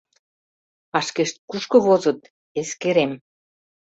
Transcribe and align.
—А 0.97 0.99
шкешт 1.07 1.35
кушко 1.49 1.77
возыт?— 1.85 2.19
эскерем...» 2.59 3.11